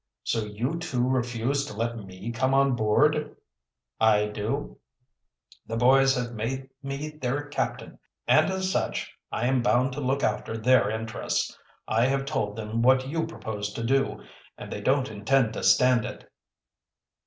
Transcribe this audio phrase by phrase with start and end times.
[0.23, 3.35] "So you too refuse to let me come on board?"
[3.99, 4.79] "I do.
[5.67, 10.23] The boys have made me their captain, and as such I am bound to look
[10.23, 11.55] after their interests.
[11.87, 14.23] I have told them what you proposed to do,
[14.57, 16.27] and they don't intend to stand it."